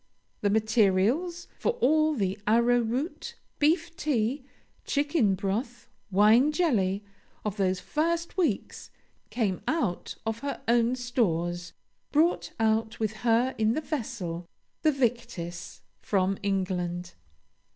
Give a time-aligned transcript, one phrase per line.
[0.41, 4.43] The materials for all the arrowroot, beef tea,
[4.83, 7.03] chicken broth, wine jelly,
[7.45, 8.89] of those first weeks,
[9.29, 11.73] came out of her own stores,
[12.11, 14.47] brought out with her in the vessel,
[14.81, 17.13] the Victis, from England.